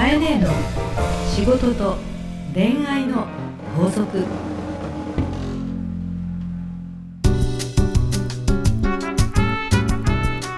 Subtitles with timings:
[0.00, 0.48] かえねえの
[1.28, 1.98] 仕事と
[2.54, 3.26] 恋愛の
[3.76, 4.24] 法則。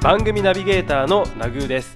[0.00, 1.92] 番組ナビゲーターのナグーです。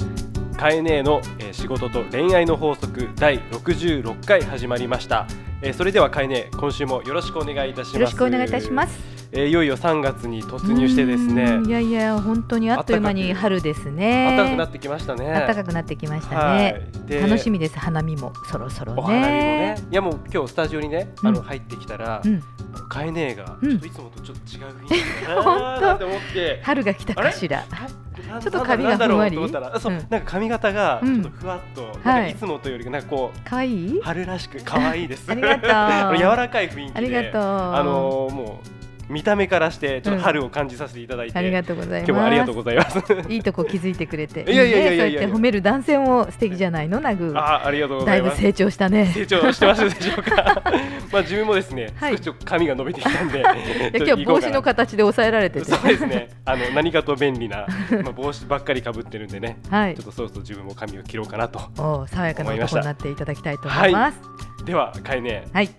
[0.57, 5.27] カエネーの、えー仕事と恋愛の法則第66回始まりました、
[5.63, 7.95] えーそれではカエネー今週もよろしくお願いいたします。
[7.95, 9.16] よろしくお願いいたします。
[9.33, 11.45] えーいよいよ3月に突入してですね。
[11.45, 14.37] うんいやいや本当にあっという間に春ですね。
[14.37, 15.27] 暖かくなってきましたね。
[15.47, 16.89] 暖かくなってきましたはね。
[17.07, 17.09] い。
[17.09, 18.33] で楽しみです花見も。
[18.51, 18.99] そろそろね。
[19.01, 19.77] お花見もね。
[19.91, 22.41] いやもう今日スタジオにねあのうん入ってきたら、うん、
[22.89, 23.71] カエネーがうん。
[23.71, 24.89] ちょっといつもとちょっと違う雰囲
[25.21, 26.61] 気だなーって思って。
[26.65, 27.65] 春が来たかしら。
[27.71, 29.37] なちょっと髪がふんわり。
[29.37, 29.53] うん。
[29.53, 32.35] なんか髪型がちょっとふわっと、なんい。
[32.35, 34.01] つもとよりなんかこう可愛い？
[34.03, 35.31] 春らしく可愛いです。
[35.31, 36.17] ありがとう。
[36.19, 36.99] 柔らかい雰囲気で。
[36.99, 37.43] ありがとう。
[37.43, 38.76] あのーもう
[39.09, 42.11] 見た目からしてちょっと春を感じさせていただいて、ありがとうございます。
[42.11, 42.99] 今日もありがとうございます。
[43.29, 44.43] いいとこ気づいてくれて。
[44.51, 47.33] いやいやいやいやいや褒める男性も素敵じゃないのナグ。
[47.37, 48.37] あーありがとうございます。
[48.37, 49.07] だいぶ成長したね。
[49.07, 50.63] 成長してますでしょうか。
[51.13, 53.45] まあ自分もですね、はい少しちょっと髪が伸びてきたんで、
[53.97, 56.31] 今日帽子の形で抑えられてそうですね。
[56.45, 57.67] あの 何かと便利な、
[58.03, 60.05] まあ帽子ばっかり被ってるんでね、はいちょっ。
[60.07, 61.59] とそろそろ自分も髪を切ろうかなと。
[61.79, 64.21] おー爽やかな男になっていただきたいと思います。
[64.65, 65.67] ではかえね、はい。
[65.67, 65.71] よ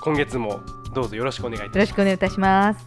[0.00, 0.60] 今月も
[0.98, 1.78] どうぞよろしくお願いいたします。
[1.78, 2.86] ろしくお願いいたします。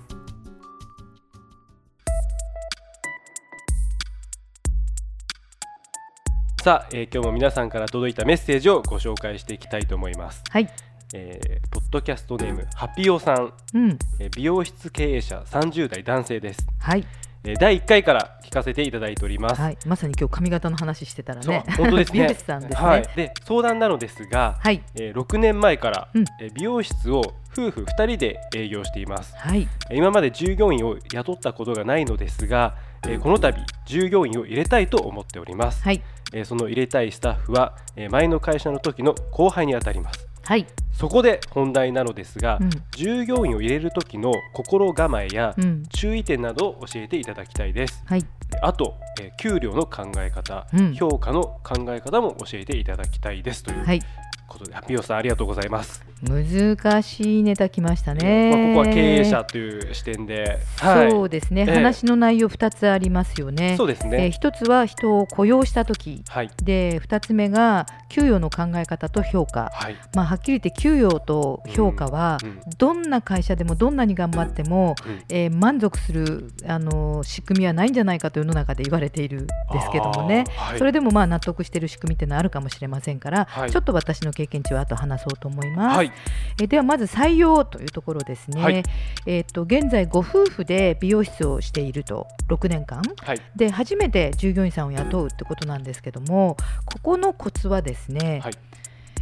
[6.61, 10.43] さあ、えー今日も皆さんから届いたメッセージをご紹介していきたいと思います。
[10.49, 10.69] はい。
[11.13, 13.97] えーポッドキャストネームハピオさん、うん。
[14.19, 16.67] えー美容室経営者30代男性です。
[16.79, 17.05] はい。
[17.43, 19.61] えー第1回から聞かせていただいております。
[19.61, 19.77] はい。
[19.87, 21.63] まさに今日髪型の話してたらそうね。
[21.77, 22.19] 本当ですね。
[22.19, 22.75] 美容師さんですね。
[22.87, 23.03] はい。
[23.15, 24.83] で相談なのですが、はい。
[24.95, 27.21] えー6年前から、うんえー美容室を
[27.53, 29.35] 夫婦2人で営業しています。
[29.37, 29.67] はい。
[29.89, 32.75] えー今まで従業員を雇ったことがないのですが、
[33.07, 35.81] えーこの度従業員を入れたいと思っております。
[35.83, 36.01] はい。
[36.33, 40.65] えーその入れたいスタッフは、えー前の会社の時の後輩にあたりますはい。
[40.93, 45.83] そこで本題なのですが、うん従業員を入れる時の心構えやうん。
[45.89, 48.25] 注意点などを教えていただきたいですはい。
[48.61, 54.01] あと、えー給料の考え方、うん評価の考え方も教えていただきたいですというはい。
[54.51, 58.51] ことで、ハッピーオさんありがとうございます、難しいネタ来ましたね。
[58.51, 61.11] まあ、ここは経営者という視点で、はい。
[61.11, 61.75] そうですね、ええ。
[61.75, 63.75] 話の内容2つありますよね。
[63.77, 66.23] そうですね、えー一つは人を雇用した時。
[66.27, 66.49] はい。
[66.63, 69.95] で2つ目が給与の考え方と評価、はい。
[70.15, 72.59] まあ、はっきり言って給与と評価はうんうん。
[72.77, 80.79] どんな会社でもどんなに頑張っても、うんえー満足するあの仕組みはないんじゃないかと世の中で言われているんですけどもね、はい。
[80.79, 83.71] それでもまあ納得している仕組みってのはあるかもしれませんから、はい。
[83.71, 85.97] ちょっと私の経験値は後話そうと思います。
[85.97, 86.11] はい。
[86.59, 88.83] えーではまず採用というところですね、はい。
[89.25, 92.27] えー、と現在ご夫婦で美容室をしていると。
[92.47, 93.01] 6年間。
[93.23, 93.41] はい。
[93.55, 98.53] で初めて従業員さんを雇うってことなんですけどもここのコツはですね、はい。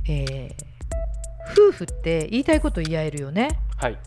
[0.08, 0.70] えー
[1.52, 3.60] 夫婦って言いたいこと言い合えるよね。
[3.78, 3.98] はい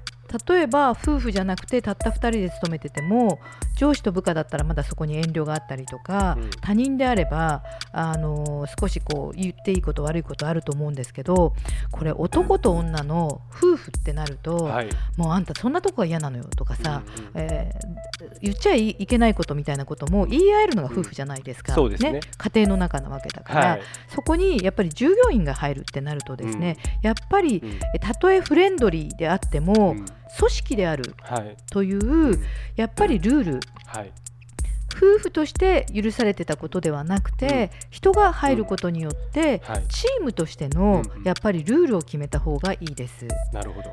[0.48, 3.40] 例えば夫婦じゃなくてたった2人で勤めてても
[3.76, 6.50] 上司と部下だったらまだそこに遠慮があったりとか、うん。
[6.60, 7.62] 他人であれば、
[7.92, 11.54] あの少しこう言っていいこと悪いことあると思うんですけど
[11.90, 14.88] これ男と女の夫婦ってなると、はい。
[15.16, 17.02] もうあんたそんなとこが嫌なのよとかさ、
[17.34, 17.48] うんうん。
[17.50, 22.20] えー言っちゃいけないことみたいなことも言い合えるのが夫婦じゃないですか、うんそうですね。
[22.38, 23.82] 家庭の中なわけだから、はい。
[24.08, 27.62] そこにやっぱり従業員が入るってなるとですね、やっぱり
[28.00, 30.06] たとえフレンドリーであっても、うん
[30.38, 31.56] 組織であるはい。
[31.70, 32.38] という
[32.76, 34.12] やっぱりルールはい。
[34.94, 39.86] 夫婦として許されてたことではなくて、人が入ることによって、はい。
[39.88, 41.24] チームとしてのうんうん。
[41.24, 43.26] やっぱりルールを決めた方がいいです。
[43.54, 43.90] なるほど。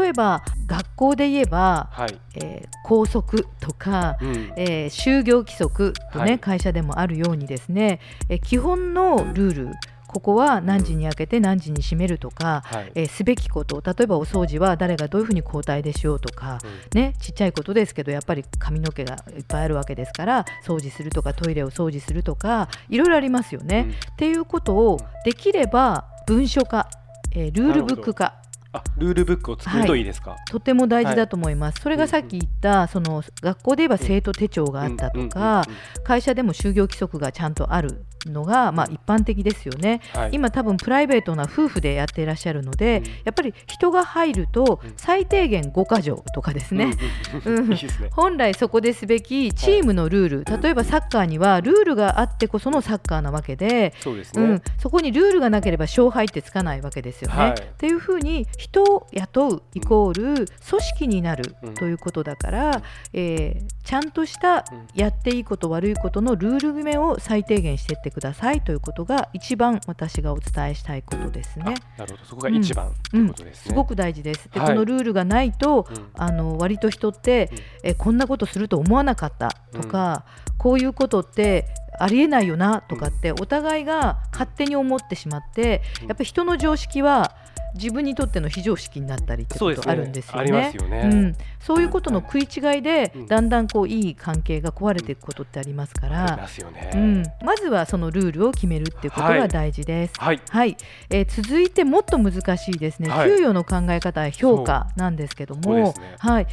[0.00, 2.18] 例えば学校で言えば、はい。
[2.36, 4.52] えー校則とか、うん。
[4.56, 6.38] えー就業規則とね、はい。
[6.38, 8.00] 会社でもあるようにですね、
[8.30, 9.72] えー基本のルール
[10.08, 12.92] ここは何時に開けて何時に閉めるとか、はい。
[12.94, 13.82] えーすべきこと。
[13.84, 16.58] 例えばお掃除は誰がどういうふうに交代でしようとか、
[16.94, 17.00] うん。
[17.00, 23.86] ね、ちっちゃいことですけどやっぱり髪の毛がいっぱいあるわけですから掃除するとかトイレを掃除するとかいろいろありますよね。
[23.86, 23.90] うん。
[23.90, 26.88] っていうことをできれば文書化、
[27.32, 28.34] えールールブック化。
[28.70, 30.02] あルールブックを作るとい。
[30.02, 35.64] いですか、とても大事だと思います、それがさっき言ったその学校で言えば生徒手帳があったとか、
[36.04, 40.00] 会社でも就業規則がちゃんとあるのが、まあ、一般的ですよね。
[40.12, 43.04] はい、今多分プライベートな夫婦でやっていらっしゃるので、うん。
[43.24, 44.92] やっぱり人が入るとうん。
[44.96, 46.92] 最低限5箇条とかですね、
[47.44, 47.76] うん。
[48.10, 54.42] 本来そこですべきチームのルール、例えばサッカーにはルールがあってこそのサッカーなわけで、そうですね。
[54.42, 57.36] うん、そこにルールがなければ勝敗ってつかないわけですよね。
[57.36, 57.52] はい。
[57.52, 61.74] っていうふうに人を雇うイコール組織になるうん。
[61.74, 62.82] ということだから、
[63.12, 64.86] えーちゃんとしたうん。
[64.94, 71.76] やっていいこと悪いことのルール決めを最低限していってくくださいということが一番私がお伝えしたいことですね。
[71.96, 72.24] なるほど。
[72.24, 73.70] そこが一番、ということですね。
[73.70, 74.50] すごく大事です。
[74.52, 74.68] で、はい。
[74.70, 76.10] このルールがないと、うん。
[76.14, 77.48] あの割と人って、
[77.84, 80.24] えこんなことすると思わなかったとか、
[80.58, 81.66] こういうことって
[82.00, 86.08] ありえないよなとかって、お互いが勝手に思ってしまって、うん。
[86.08, 87.36] やっぱり人の常識は
[87.74, 90.70] 自分にとっての非常識になったりってことあるんですよね。
[90.72, 90.76] す。
[90.76, 91.10] よね。
[91.12, 93.26] うん、そういうことの食い違いで、うん。
[93.26, 96.48] だんだんこういい関係が壊れていくことってありますから。
[96.94, 100.14] うん、まずはそのルールを決めるっていうことが大事です。
[100.18, 100.40] はい。
[100.48, 100.76] はい、
[101.10, 103.28] えー続いてもっと難しいですね、はい。
[103.28, 106.46] 給与の考え方や評価なんですけども、はい。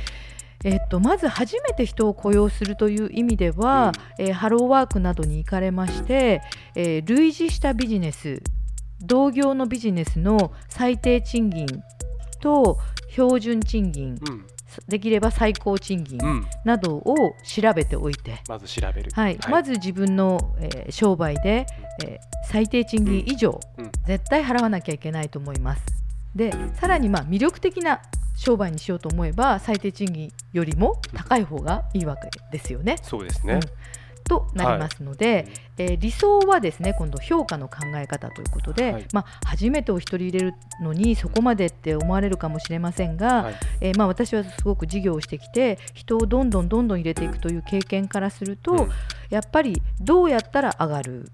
[0.64, 6.42] えっとまず初めて人を雇用するという意味では、えーハローワークなどに行かれまして、
[6.76, 8.42] えー類似したビジネス
[9.06, 11.66] 同業のビジネスの最低賃金
[12.42, 12.78] と
[13.10, 14.46] 標準賃金うん。
[14.90, 16.46] できれば最高賃金うん。
[16.66, 17.16] などを
[17.46, 19.12] 調べておいて、まず調べる。
[19.14, 21.66] はいまず自分の、えー商売で、
[22.06, 22.18] えー
[22.48, 25.84] 最低賃金以上、うん絶対払わなきゃいけないと思います。
[26.36, 28.02] でさらにまあ魅力的な
[28.36, 32.98] 商売にしようと思えば最低賃金よりも高い方がいいわけですよね。
[33.02, 33.60] そうですねうん。
[34.28, 39.06] となりますので、えー理想はですね今度評価の考え方ということで、はい。
[39.14, 43.56] まあ、初めてお一人入れるのにそこまでって思われるかもしれませんが、はい。
[43.82, 48.90] えーまあ、私はすごく事業をしてきて人をどんどんどんどん入れていくという経験からすると、うん。
[49.30, 51.30] やっぱりどうやったら上がる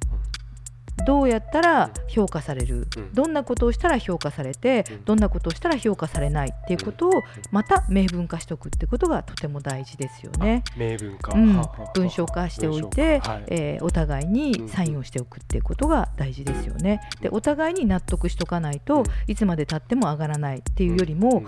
[1.06, 3.14] どうやったら評価される、うん。
[3.14, 5.06] どんなことをしたら評価されて、うん。
[5.06, 7.12] どんなことをしたら評価されないっていうことを
[7.52, 10.64] また明文化しておくってことがとても大事ですよね。
[10.72, 11.38] あ明文化。
[11.38, 11.62] うん。
[11.94, 13.44] 文章化しておいて、はい。
[13.48, 17.02] えーお互いにサインをしておくっていうことが大事ですよね。
[17.20, 19.06] でお互いに納得しとかないと、うん。
[19.28, 21.40] いつまでたっても上がらないっていうよりも、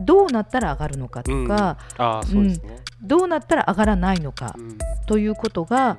[0.00, 0.04] うん。
[0.04, 1.52] どうなったら上がるのかとか、うん。
[1.52, 2.78] ああそうですね。
[3.02, 4.78] どうなったら上がらないのかうん。
[5.06, 5.98] ということが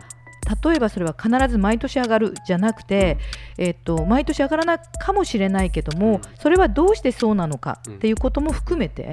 [0.63, 3.17] 例えばそれは必ず毎年上がるじゃなくて、
[3.57, 6.21] えっと毎年上がらないかもしれないけども、うん。
[6.39, 7.95] それはどうしてそうなのかうん。
[7.95, 9.11] っていうことも含めて、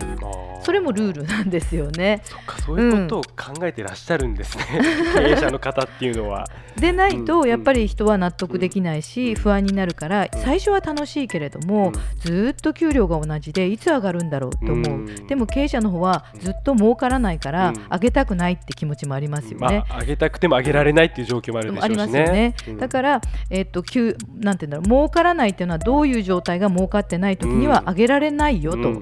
[0.62, 2.22] それもルールなんですよね。
[2.24, 4.64] そっかそういうことを考えてらっしゃるんですね。
[5.14, 6.46] 経営者の方っていうのは。
[6.76, 9.34] でないうんとやっぱり人は納得できないし、うん。
[9.36, 11.92] 不安になるから最初は楽しいけれども、うん。
[12.20, 15.26] ずーっと給料が同じでいつ上がるんだろうと思う、うん。
[15.26, 17.74] でも経営者の方はずっと儲からないから、うん。
[17.90, 19.84] 上げたくないって気持ちもありますよね。
[19.88, 21.84] まあ上げたくても上げられないっていう状況もあるでしょうしね。
[21.84, 22.78] ありますよね、うん。
[22.78, 23.20] だから、
[23.50, 27.88] えっと給なんていうんだろう儲からないっていうのはどういう状態が儲かってない時にはうん。
[27.90, 29.00] 上げられないよと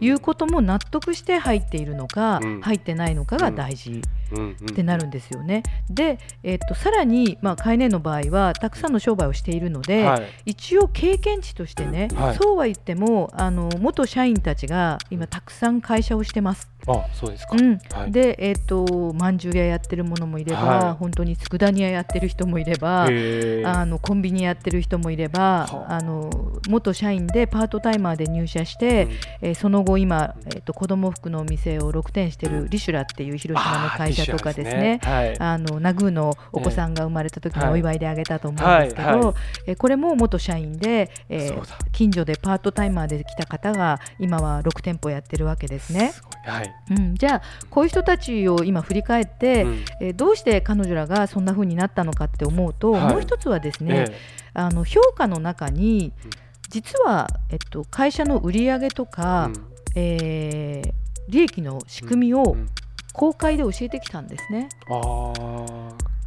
[0.00, 2.60] いうことも納得して入っているのか、うん。
[2.60, 5.62] 入ってないのかが大事ってなるんですよね。
[5.90, 10.22] で、えっとさらに、まあ、カイネの場合はたくさんの商売をしているので、はい。
[10.46, 12.36] 一応経験値としてね、はい。
[12.36, 16.70] そうは言ってもあの元社員たちが今たくさん会社をしてます。
[16.88, 17.56] あそうですか。
[17.56, 23.04] うんはいで、えっとまんじゅう屋やってるものもいれば、はい本当に佃煮屋やってる人もいれば。
[23.04, 26.30] あのコンビニやってる人もいれば、はああの
[26.68, 29.10] 元社員でパートタイマーで入社して、うん
[29.42, 35.00] えーその後今、えー、と子供服のお店を6店してるリシュラっていう広島の会社とかですね。
[35.02, 35.40] あーはい。
[35.40, 39.34] あのナグーのお子さんが生まれた時はいのお祝いであげたと思うんですけど、
[39.66, 41.62] えーこれも元社員で、えー
[41.92, 46.12] 近所でパートタイマーで来た方が今は6店舗やってるわけですね。
[46.44, 46.74] はい。
[46.90, 49.84] うん、じゃあこういう人たちを今振り返って、うん。
[50.00, 53.12] えーどうして彼女らがそんな風になったのかって思うと、はい。
[53.12, 54.18] もう一つはですね、え
[54.54, 56.30] あの評価の中にうん。
[56.70, 59.72] 実は、えっと、会社の売り上げとえか、うん。
[59.94, 60.92] えー
[61.28, 62.68] 利益の仕組みをうん。
[63.12, 64.68] 公開で教えてきたんですね。
[64.88, 64.94] あ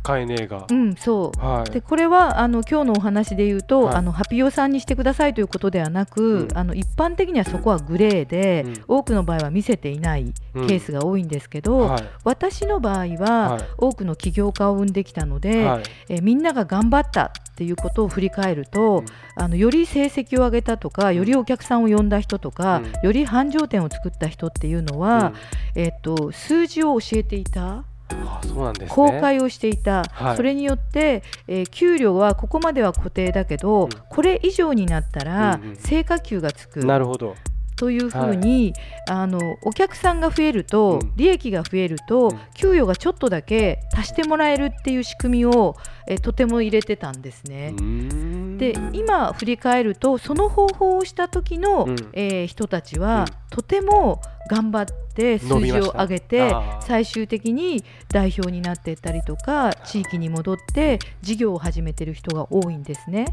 [0.03, 0.65] あカエネが。
[0.69, 0.73] う。
[0.73, 1.39] ん、そう。
[1.39, 1.71] はい。
[1.71, 3.95] でこれはあの今日のお話で言うと、はい。
[3.95, 6.57] あのハピオさんにしてくださいということではなく、うん。
[6.57, 8.83] あの一般的にはそこはグレーで、うん。
[8.87, 10.67] 多くの場合は見せていないうん。
[10.67, 12.03] ケースが多いんですけど、はい。
[12.23, 13.63] 私の場合は、はい。
[13.77, 15.83] 多くの起業家を生んできたので、はい。
[16.09, 19.05] えーみんなが頑張ったっていうことを振り返ると、うん。
[19.35, 22.91] あのより成績を上げたとかよりお客さんを呼んだ人とか、うん。
[23.05, 25.33] より繁盛店を作った人っていうのは、
[25.75, 27.83] えっと数字を教えていた。
[28.13, 28.95] うんあそうなんですね。
[28.95, 30.37] 公開をしていた、はい。
[30.37, 33.89] それによって、えー給料はここまでは固定だけど、うん。
[34.09, 35.75] これ以上になったらうんうん。
[35.77, 36.85] 成果給がつく。
[36.85, 37.35] なるほど。
[37.81, 38.75] というふうに、
[39.09, 41.13] あのお客さんが増えると、うん。
[41.15, 42.39] 利益が増えると、うん。
[42.53, 45.75] 給与がちょっとだけ足してもらえるっていう仕組みを、
[46.07, 47.73] えーとても入れてたんですね。
[48.59, 51.95] で今振り返るとその方法をした時の、うん。
[52.13, 53.25] えー人たちは、うん。
[53.49, 54.21] とても
[54.51, 63.25] 頑張って数字を上げて最終的に代表になっていったりとか地域に戻って事業を始めてる人が多いんですね。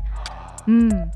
[0.67, 1.11] うん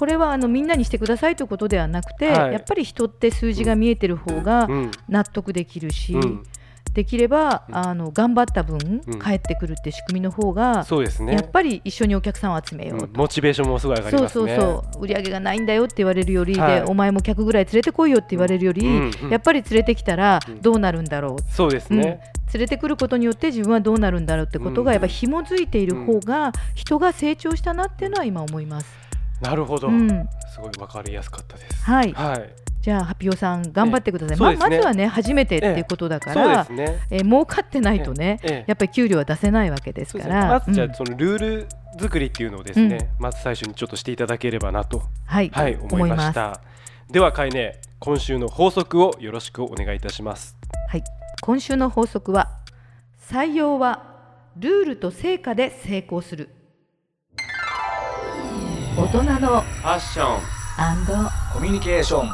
[0.00, 2.52] これはあのみんなにしてくださいということではなくて、はい。
[2.54, 4.90] やっぱり人って数字が見えてる方がうん。
[5.10, 6.42] 納得できるし、うん。
[6.94, 7.76] できれば、うん。
[7.76, 9.18] あの頑張った分、うん。
[9.18, 11.34] 返ってくるって仕組みの方が、そうですね。
[11.34, 13.04] やっぱり一緒にお客さんを集めようと。
[13.04, 13.12] うん。
[13.14, 14.56] モチベーションもすごい上がりそうますね。
[14.56, 16.80] そうそう売り上げがないんだよって言われるより、はい。
[16.80, 20.62] でお前も客ぐらい連れてこいよって言われるより、うんうんやっぱり連れてきたらうん。
[20.62, 22.20] どうなるんだろう、そうですね、
[22.54, 28.99] 連れてくることによって自分はどうなるんだろうってことがうんやっぱ紐づいている方が人が成長したなっていうのは今思います。
[29.40, 30.08] なるほど、うん、
[30.52, 31.84] すごい分かりやすかったです。
[31.84, 32.50] はい、はい。
[32.82, 34.38] じゃあハピオさん頑張ってください。
[34.38, 34.76] まそうですね。
[34.76, 36.98] まずはね初めてっていうことだから、すね。
[37.10, 38.64] えー儲かってないとね、ええ。
[38.66, 40.44] やっぱり給料は出せないわけですから。
[40.44, 41.68] うんまずじゃあそのルール
[41.98, 46.60] 作りっていうのをですね、まず最初にちょっとしていただければなとはい、はい思いました。
[47.10, 50.56] ではかいね今週の法則をよろしくお願いいたします。
[50.88, 51.04] はい、
[51.42, 52.50] 今週の法則は
[53.28, 54.10] 採用は
[54.56, 56.50] ルールと成果で成功する
[59.00, 60.40] 大人のファッション
[61.54, 62.28] コミュニケーション。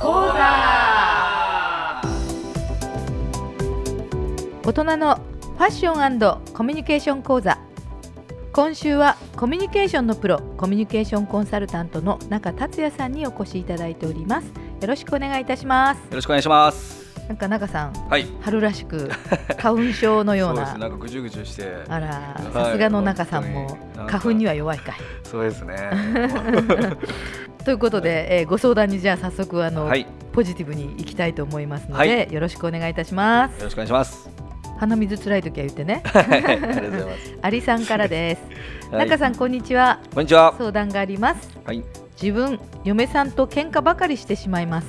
[0.00, 2.00] 講座。
[4.64, 7.58] 大人のファッションコミュニケーション講座。
[8.52, 14.52] 今週はコミュニケーションのプロコミュニケーションコンサルタントの中達也さんにお越しいただいております。
[14.80, 15.98] よろしくお願いいたします。
[15.98, 16.97] よろしくお願いします
[17.28, 18.26] なんか中さんはい。
[18.40, 19.10] 春らしく
[19.58, 20.66] 花粉症のような。
[20.66, 20.78] そうです。
[20.78, 21.74] なんかぐじゅぐじゅして。
[21.86, 22.52] あら、はい。
[22.52, 24.94] さすがの中さんも花粉には弱いかい。
[25.24, 25.90] そうですね。
[27.64, 30.00] ということで、えーご相談にじゃあ早速あの、はい。
[30.00, 32.32] よポジティブに行きたいと思いますので、はい。
[32.32, 33.62] よろしくお願いいたします。
[33.64, 34.30] ろしくお願いします。
[34.78, 36.02] 鼻水つらい時は言ってね。
[36.06, 36.44] はい。
[36.44, 37.38] ありがとうございます。
[37.42, 38.42] アリさんからです。
[38.94, 39.06] はい。
[39.06, 39.98] 中さんこんにちは。
[40.14, 40.54] こんにちは。
[40.56, 41.50] 相談があります。
[41.66, 41.84] はい。
[42.20, 44.86] 自分嫁さんと喧嘩ばかりしてしまいます。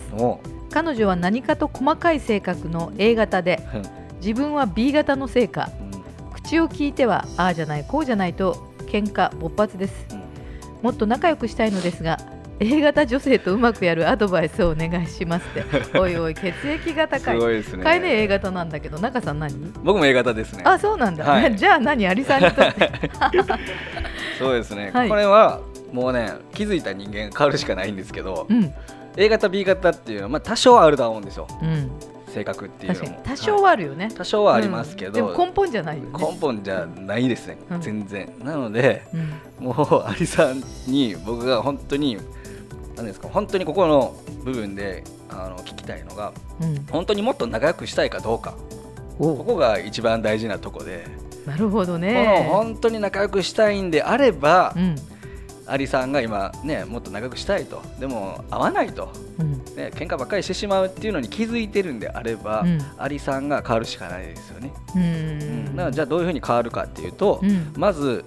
[0.69, 3.59] お彼女は何かと細かい性格の A 型で、
[4.21, 5.69] 自分は B 型のせいか。
[6.49, 10.21] 口を聞いてはああじゃないこうじゃないと喧嘩勃発です、うん。
[10.81, 12.17] もっと仲良くしたいのですが
[12.59, 15.63] A 型女性とうまくやるアドバイスをお願いしますって。
[15.99, 17.83] おいおい血液が高すいごいですね。
[17.83, 19.71] かいね A 型なんだけど中さん何？
[19.83, 20.63] 僕も A 型ですね。
[20.65, 21.53] あそうなんだ、はい。
[21.57, 22.07] じゃあ何？
[22.07, 22.91] アリさんにとって。
[24.39, 25.09] そうですね、はい。
[25.09, 25.61] これは
[25.93, 28.73] もうね気づいた人間が変わるしかないんですけど、うん
[29.18, 31.48] A 型 B 型っていうのは、まあ、多少あるとは思うんですよ。
[31.62, 31.92] うん。
[32.30, 34.13] 性格っていう確のも多少はあるよね、はい。
[34.13, 35.38] 多少はありますけど、うん。
[35.38, 36.10] 根本じゃないよね。
[36.13, 37.82] 根本じゃないですね、うん。
[37.82, 38.32] 全然。
[38.39, 39.04] なので
[39.60, 39.66] うん。
[39.66, 42.18] もうアリさんに僕が本当に
[42.96, 46.86] 何ですか本当にここの部分であの聞きたいのがうん。
[46.92, 48.54] 本当にもっと仲良くしたいかどうか。
[49.18, 51.06] こおこが一番大事なとこで、
[51.46, 54.96] なるほどこのね本当に仲良くしたいんであれば、うん
[55.69, 57.81] アリさんが今ねもっと仲良くしたいと。
[57.99, 59.51] でも合わないと、うん。
[59.75, 62.79] ね喧嘩ばっかりしてしまうっていうのに気づいてるんであれば、うん。
[62.97, 65.03] アリさんが変わるしかないですよね、ううん。
[65.03, 67.73] んだからじゃあどういうふうに変わるかっていうと、うん。
[67.75, 68.25] まず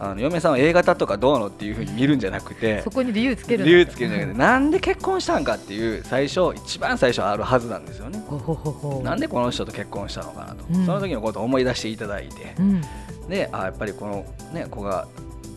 [0.00, 8.22] あの嫁さんは A 型とかどうのっていうふうに見るんじゃなくてそこに理由つける理由つけるんじゃなくてなんで結婚したんかっていう最初一番最初あるはずなんですよね。
[8.26, 9.02] ほほほほ。
[9.02, 10.84] なんでこの人と結婚したのかなと、うん。
[10.84, 12.54] その時のことを思い出していただいて。
[12.58, 12.82] うん。
[13.28, 15.06] であやっぱりこのね子が、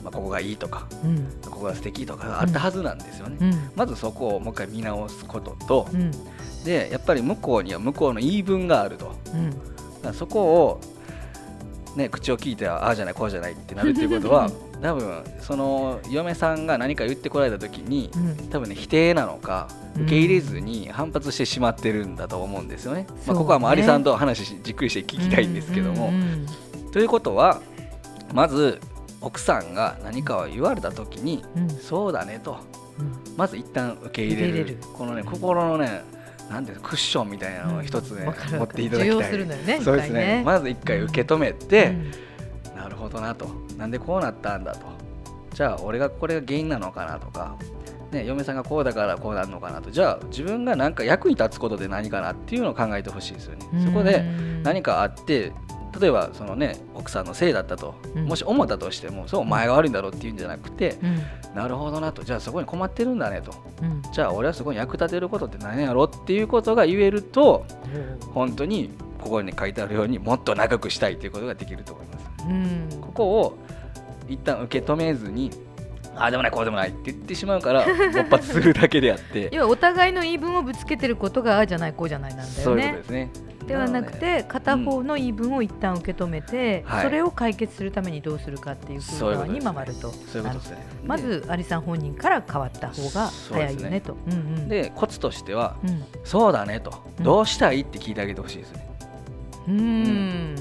[0.07, 1.27] まあ、ここがいいとかうん。
[1.41, 3.71] ここが素敵とかあったはずなんですよね、うん。
[3.75, 6.11] まずそこをもう一回見直すことと、うん。
[6.63, 9.13] でやっぱり向こうには向こうの言い分があると。
[10.05, 10.13] うん。
[10.13, 10.81] そこを、
[11.97, 14.49] ね、口を聞いてはああじゃないこうじゃないってなるっていうことは
[14.81, 18.49] 多分その嫁さんが何か言ってこられた時にうん。
[18.49, 20.01] 多分ね否定なのかうん。
[20.03, 23.01] 受け入れずに反発してしまってるんだと思うんですよね。
[23.01, 26.13] ねまあ、ここはもうアリさんと話しじっくりして聞きたいんですけども。
[26.93, 27.59] ということは
[28.33, 28.79] まず
[29.21, 31.69] 奥さんが何かを言われた時にうん。
[31.69, 32.57] そうだねと。
[32.99, 33.37] うん。
[33.37, 34.47] まず一旦受け入れる。
[34.47, 34.93] 受け入れる。
[34.93, 36.03] このね心のね
[36.49, 39.47] なんていうのクッションみたいなのを一つね、持っていただきたい。
[39.65, 40.37] ねそうですね。
[40.37, 41.91] ねまず一回受け止めて、う
[42.73, 42.77] ん。
[42.77, 43.49] なるほどなと。
[43.77, 44.85] なんでこうなったんだと。
[45.53, 47.57] じゃあ俺がこれが原因なのかなとか、
[48.11, 49.91] ね、嫁さんがこうだからこうなるのかなと。
[49.91, 53.65] じゃあ自分が何か役に立つことで何かなっていうのを考えてほしいですよね。
[53.83, 54.23] そこで
[54.63, 55.51] 何かあって
[55.99, 58.25] 例えばそのね奥さんのせいだったと、うん。
[58.25, 61.55] もし思ったとしてもそうお前が悪いんだろうっていうんじゃなくて、うん。
[61.55, 62.23] なるほどなと。
[62.23, 63.53] じゃあそこに困ってるんだねと。
[63.81, 64.01] うん。
[64.11, 67.65] じゃあ俺はそこに役立てることって何やろっていうことが言えると
[68.33, 68.89] 本当に
[69.21, 72.25] ここに書いてあるようにもっと長くしたいということができると思います。
[72.47, 72.89] うん。
[73.01, 73.57] ここを
[74.27, 75.51] 一旦受け止めずに
[76.17, 79.49] ああでもないこうでもないって言ってしまうから勃発するだけであって。
[79.53, 83.31] 要はお互いの言い分をぶつけてることがああじゃないこうじゃないなんだよそういうことねですね。
[83.67, 87.03] ではなくて片方の言い分を一旦受け止めて、はい。
[87.03, 90.13] それを解決するためにどうするかっていうそうに回ると。
[91.05, 94.15] まずアリさん本人から変わった方が早いよねと。
[94.27, 94.69] うんうん。
[94.69, 96.03] でコツとしてはうん。
[96.23, 97.03] そうだねと。
[97.17, 97.23] うん。
[97.23, 98.89] どうしたいって聞いてあげてほしいですね。
[99.67, 100.55] うん。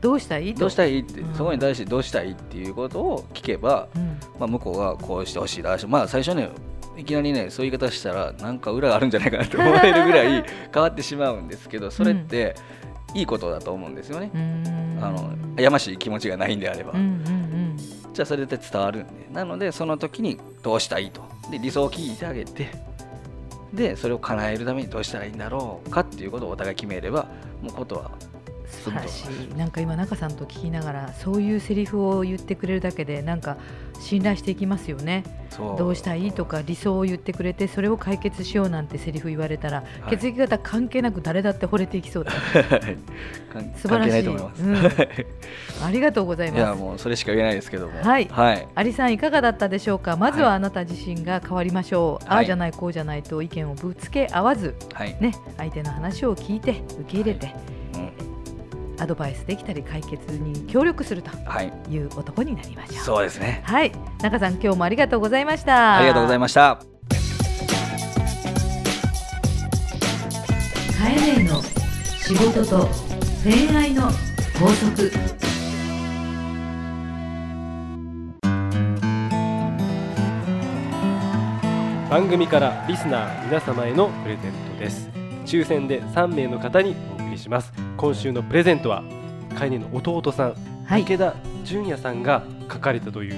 [0.00, 0.54] どうしたい？
[0.54, 1.34] どうしたいってうん。
[1.34, 4.18] そこに対してどうしたいっていうことを聞けば、うん。
[4.38, 6.48] まあ、向こうがこうしてほしいだしまあ最初ね
[6.96, 12.54] いきなりねそういう言い方したらなんか裏があるんじゃないかなと思えるぐらい変わってしまうんですけどそれって
[13.14, 14.30] いいことだと思うんですよね。
[14.34, 14.38] う。
[14.38, 14.98] ん。
[15.02, 17.76] あのやましい気持ちがないんであれば、うんうん。
[18.12, 19.28] じゃあそれで伝わるんで。
[19.32, 21.22] なのでその時にどうしたいと。
[21.50, 22.70] で理想を聞いてあげて。
[23.72, 27.26] でそれを叶えるためにどうしたらいいんだろうかっていうことをお互い決めれば
[27.62, 28.10] もうことは
[28.82, 29.56] 素晴らしい。
[29.56, 33.56] なんか今中さんと聞きながらそういうセリフを言ってくれるだけでなんか
[34.00, 35.22] 信頼していきますよね。
[35.78, 40.16] どうしたいとか理想を言ってくれてそれを解決しようなんてセリフ言われたら、はい。
[40.16, 42.32] 血液型関係なく誰だって惚れていきそうだ。
[43.52, 45.84] 関素晴らしい関係ないと思います、うん。
[45.86, 48.02] ありがとうございいやますもうそれしか言えないですけども。
[48.02, 48.28] はい。
[48.30, 50.16] はい、アリさんいかがだったでしょうか？
[50.16, 52.44] まずははいあなた自身が変わりましょう、あはい。
[52.44, 55.16] あじゃないこうじゃないと意見をぶつけ合わずはい。
[55.20, 57.81] ね相手の話を聞いて受け入れて、うん
[59.02, 63.04] アドバイスできたり解決に協力するとはい、いう男になりましょう。
[63.04, 63.60] そうですね。
[63.64, 63.90] はい。
[64.22, 65.96] 中さん今日もありがとうございました。
[65.98, 66.78] ありがとうございました。
[70.98, 71.60] カエネの
[72.20, 72.88] 仕事と
[73.42, 74.02] 恋愛の
[74.60, 75.10] 法則。
[82.08, 85.08] 番組からリスナー皆様へのプレゼントです。
[85.44, 89.04] 抽選で3名の方にお送りします今週のプレゼントは
[89.56, 90.54] カイネの弟さん、
[90.86, 91.04] はい。
[91.04, 93.36] 武田純也さんが書かれたという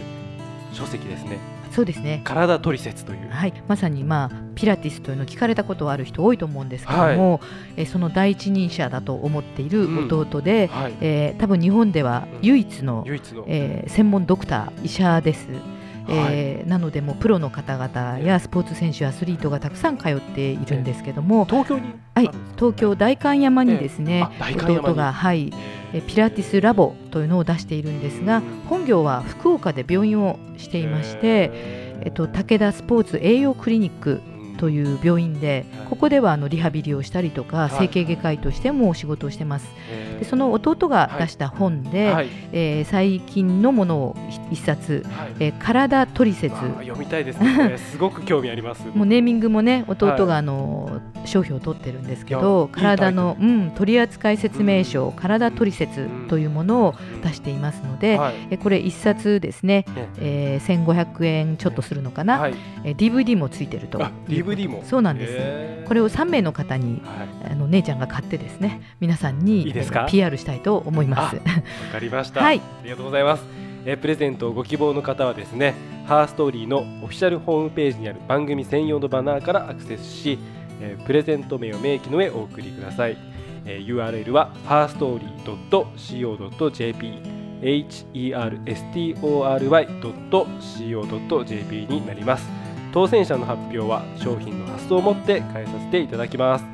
[0.73, 1.37] 書籍ですね。
[1.71, 2.23] そうですね。
[2.25, 3.29] 体トリセツという。
[3.29, 7.43] はい、まさに、まあ、ピラティスというのを聞かれたことはある人多いと思うんですけども、
[7.77, 10.95] えその第一人者だと思っている弟で、はい。
[11.03, 15.47] えー多分日本では唯一の、唯一の、えー専門ドクター医者です。
[16.09, 25.53] えーなのでもうプロの方々やスポーツ選手アスリートがたくさん通っているんですけども、東京にはい東京代官山にですね、弟が、はい、
[25.93, 31.51] えピラティスラボというのを出しているんですが本業は福岡で病院をしていまして、
[32.03, 34.21] えっと、武田スポーツ栄養クリニック
[34.57, 37.71] とういう病院ではいここではあのリハビリをしたりとかい。
[37.71, 39.69] 整形外科医としてもお仕事をしてます。
[40.17, 42.29] んでその弟が出した本で、はい。
[42.53, 44.17] えー最近のものを
[44.51, 48.85] 一冊はい「えー体トリセツわあ」読みたいですね すごく興味あります。
[48.95, 55.13] もうネーミングもね弟はいがあの商標を取ってるんですけいど体のうん取扱説明書うん。
[55.13, 58.35] 体トリセツというものを出していますのではい。
[58.51, 60.09] えこれ一冊ですねね。
[60.21, 62.55] えー1500円ちょっとするのかな、はい。
[62.85, 64.11] えー DVD もついてるとあ
[64.45, 70.03] DVD もそうなんです、これを3名の方にはいあの姉ちゃんが買ってですね皆さんにいいですか？
[70.03, 71.43] えー PR したいと思いますわ
[71.93, 72.41] かりました。
[72.43, 73.45] はいありがとうございます。
[73.87, 75.75] えープレゼントをご希望の方はですね、
[76.07, 80.39] ハーストーリーのオフィシャルホームページにある番組専用のバナーからアクセスし、
[80.81, 83.17] えープレゼント名を明記の上お送りください。
[83.67, 87.45] えー URL は herstory.co.jp
[90.85, 92.49] herstory.co.jp になります。
[92.95, 96.65] 当選者の発表は商品の発送をもって返させていただきます。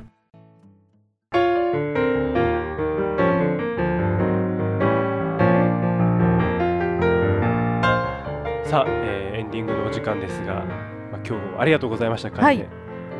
[8.69, 10.67] さあ、えーエンディングのお時間ですが、
[11.11, 12.31] まあ、今日ありがとうございました。
[12.31, 12.59] はい。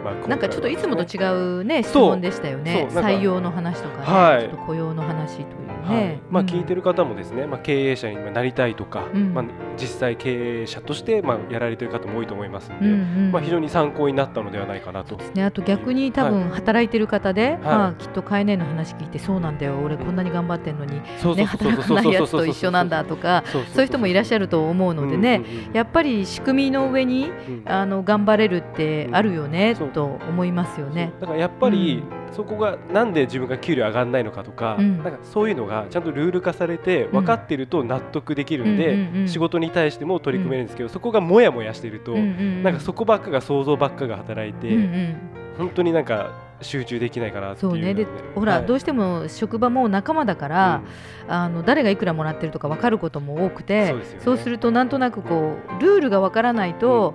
[0.05, 1.25] まあなんかちょっといつもと違
[1.61, 2.87] うね質問でしたよね。
[2.91, 4.43] 採用の話とかね、はい。
[4.43, 5.97] ちょっと雇用の話というはい。
[5.97, 9.35] ね、まあ、聞いてる方もですね、まあ、経営者になりたいとか、うん。
[9.35, 9.45] まあ、
[9.77, 12.97] 実際経営者としてまあやられてる方も多いと思いますので、うんう
[13.29, 15.17] んまあ、非常に参考になったのではないかなと。
[15.35, 17.59] ね、あと逆に多分働いてる方で、はい。
[17.61, 31.13] まあ、きっと飼えねえの話聞いてそうなんだよ俺こんなに頑張ってんのに、ね、働かないやつと一緒なんだとかそういう人もいらっしゃると思うのでね、やっぱり仕組みの上にうんあの頑張れるってあるよね、と思いますよね。
[31.21, 35.03] だからやっぱり、そこがなんで自分が給料上がらないのかとか,、うん。
[35.03, 45.17] なんかそういうのがちゃんとルール化されて分かってると納得できるんで、うんうんうん仕事に対しても取り組めるんですけど、そこがもやもやしてると、うんうんうんなんかそこばっかが想像ばっかが働いて、うんうん。
[45.59, 46.31] 本当になんか
[46.63, 47.71] 集中できないかなっていう。
[47.73, 47.95] そうね。
[47.95, 48.67] でほら、はい。
[48.67, 50.83] どうしても職場も仲間だから、
[51.29, 54.43] あの誰がいくらもらってるとか分かることも多くてそうね。
[54.43, 57.15] するとなんとなくこうルールが分からないと、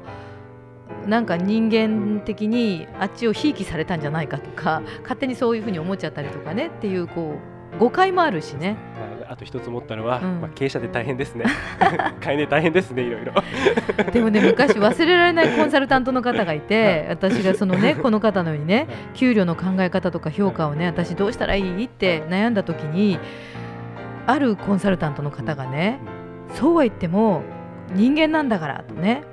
[1.07, 7.35] なんか人間的にあっちをひいきされたんじゃないかとか勝手にそういうふうに思っちゃったりとかねっていうこ
[7.75, 8.77] う誤解もあるしね。
[9.19, 11.45] まあ、あと一つ思ったのは、うんまあ、経営者で大変ですね。
[12.21, 13.33] 買い値大変ですね、いろいろ。
[14.11, 21.85] でもね昔忘れられないコンサルタントの方がいて私がそのね この方のようにね給料の考え方とか評価をね私どうしたらいい？
[21.85, 23.19] って悩んだ時に
[24.25, 25.99] あるコンサルタントの方がね
[26.53, 27.41] そうは言っても
[27.93, 29.23] 人間なんだからとね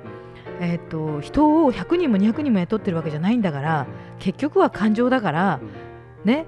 [0.59, 3.87] えー、と人を100人も200人も雇ってるわけじゃないんだから
[4.19, 5.59] 結局は感情だから
[6.23, 6.45] ね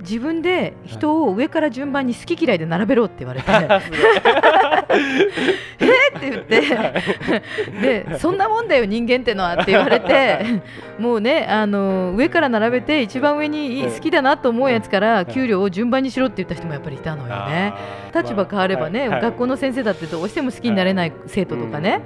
[0.00, 3.50] 自分で人を上から順番に好き嫌いで並べろって言われて、
[5.80, 6.58] えーって言って。
[7.80, 10.62] でそんなもんだよ人間ってのはって言われて
[10.98, 17.74] もうねあの上から並べて一番上に好きだなと思うやつから給料を順番にしろって言った人もやっぱりいたのよね。
[18.14, 22.02] 立場変わればね、学校の先生だってどうしても好きになれない生徒とかね、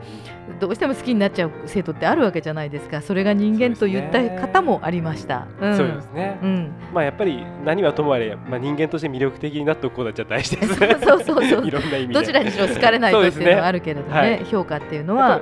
[0.60, 3.00] どうしても好きになっちゃう生徒ってあるわけじゃないですか。
[3.00, 5.46] それが人間と言った方もありました。
[5.60, 5.76] うん。
[5.76, 6.38] そうですね。
[6.42, 10.80] うん、まあやっぱり何はともあれ、まあ人間として魅力的になっておくことは大事です。
[10.80, 10.96] ね。
[11.02, 11.70] そうそうそう。
[12.12, 15.40] どちらにしろ好かれないとっていうのはあるけれどねはい評価っていうのやは、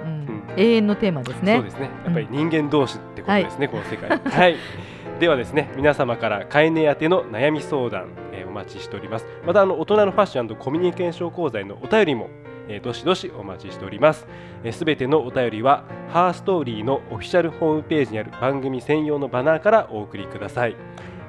[0.57, 1.55] 永遠のテーマですね。
[1.55, 1.90] そうですね。
[2.05, 4.11] やっぱり人間同士ってことですね、この世界。
[4.19, 4.57] はい。
[5.19, 9.27] ではですね、皆様から飼い主宛ての悩み相談、えーお待ちしております。
[9.47, 12.29] またあの大人のファッションコミュニケーション講座へのお便りも、
[12.69, 14.27] えーどしどしお待ちしております。
[14.73, 20.75] す、べ、てのお便りはハーストーリーのオフィシャルホームページにある番組専用のバナーからお送りください。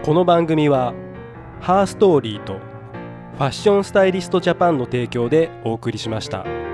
[0.05, 0.93] この番組は
[1.61, 2.59] ハーストーリーと
[3.37, 6.64] ファッションスタイリストジャパンの提供でお送りしました。